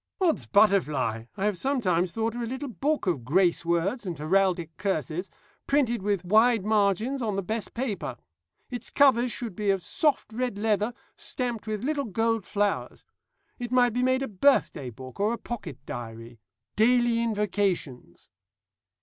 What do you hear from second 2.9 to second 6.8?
of grace words and heraldic curses, printed with wide